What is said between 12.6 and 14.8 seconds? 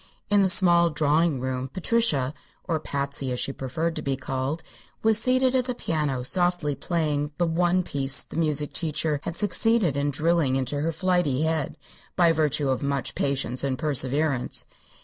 of much patience and perseverance.